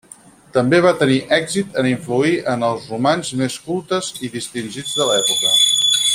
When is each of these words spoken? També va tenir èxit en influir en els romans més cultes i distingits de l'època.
També 0.53 0.77
va 0.85 0.93
tenir 1.01 1.17
èxit 1.37 1.77
en 1.81 1.89
influir 1.89 2.33
en 2.55 2.65
els 2.71 2.89
romans 2.95 3.31
més 3.43 3.59
cultes 3.69 4.11
i 4.29 4.31
distingits 4.39 4.97
de 5.03 5.09
l'època. 5.13 5.55